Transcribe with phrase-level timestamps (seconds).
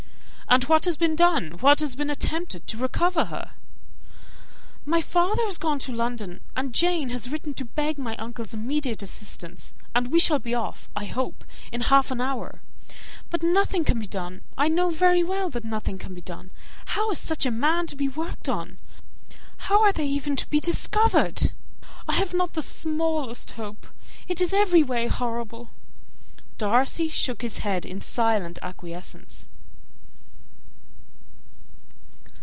[0.51, 3.51] "And what has been done, what has been attempted, to recover her?"
[4.83, 9.01] "My father has gone to London, and Jane has written to beg my uncle's immediate
[9.01, 12.61] assistance, and we shall be off, I hope, in half an hour.
[13.29, 16.51] But nothing can be done; I know very well that nothing can be done.
[16.87, 18.77] How is such a man to be worked on?
[19.71, 21.53] How are they even to be discovered?
[22.09, 23.87] I have not the smallest hope.
[24.27, 25.69] It is every way horrible!"
[26.57, 29.47] Darcy shook his head in silent acquiescence.